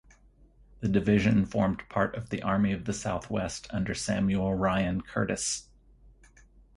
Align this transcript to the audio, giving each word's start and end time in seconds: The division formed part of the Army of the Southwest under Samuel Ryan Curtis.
The 0.79 0.87
division 0.89 1.45
formed 1.45 1.87
part 1.87 2.15
of 2.15 2.31
the 2.31 2.41
Army 2.41 2.73
of 2.73 2.85
the 2.85 2.91
Southwest 2.91 3.67
under 3.69 3.93
Samuel 3.93 4.55
Ryan 4.55 5.01
Curtis. 5.01 5.69